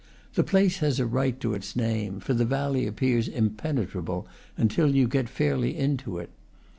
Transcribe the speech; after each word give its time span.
The 0.33 0.43
place 0.43 0.79
has 0.79 0.99
a 0.99 1.05
right 1.05 1.39
to 1.41 1.53
its 1.53 1.75
name, 1.75 2.19
for 2.19 2.33
the 2.33 2.43
valley 2.43 2.87
appears 2.87 3.27
impenetrable 3.27 4.25
until 4.57 4.95
you 4.95 5.07
get 5.07 5.29
fairly 5.29 5.77
into 5.77 6.17
it. 6.17 6.31